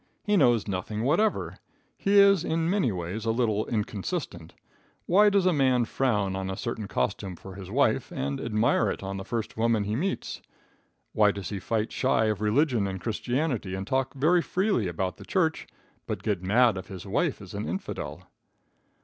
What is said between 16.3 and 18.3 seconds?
mad if his wife is an infidel?